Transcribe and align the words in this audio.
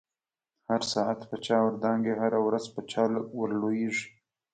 هر 0.69 0.81
ساعت 0.93 1.19
په 1.29 1.35
چاور 1.45 1.73
دانگی، 1.83 2.13
هره 2.23 2.39
ورځ 2.47 2.65
په 2.73 2.81
چا 2.91 3.03
ورلویږی 3.39 4.05